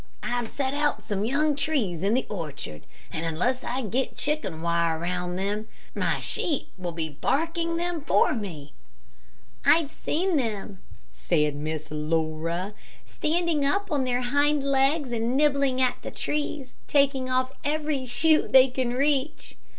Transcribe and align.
I've 0.23 0.49
set 0.49 0.73
out 0.73 1.03
some 1.03 1.25
young 1.25 1.55
trees 1.55 2.01
in 2.01 2.15
the 2.15 2.25
orchard, 2.27 2.87
and 3.13 3.23
unless 3.23 3.63
I 3.63 3.83
get 3.83 4.17
chicken 4.17 4.63
wire 4.63 4.97
around 4.97 5.35
them, 5.35 5.67
my 5.93 6.19
sheep 6.19 6.69
will 6.75 6.91
be 6.91 7.07
barking 7.07 7.77
them 7.77 8.01
for 8.01 8.33
me." 8.33 8.73
"I've 9.63 9.91
seen 9.91 10.37
them," 10.37 10.81
said 11.11 11.53
Miss 11.55 11.91
Laura, 11.91 12.73
"standing 13.05 13.63
up 13.63 13.91
on 13.91 14.03
their 14.03 14.21
hind 14.23 14.63
legs 14.63 15.11
and 15.11 15.37
nibbling 15.37 15.79
at 15.79 15.97
the 16.01 16.09
trees, 16.09 16.69
taking 16.87 17.29
off 17.29 17.51
every 17.63 18.07
shoot 18.07 18.51
they 18.51 18.69
can 18.69 18.93
reach." 18.95 19.55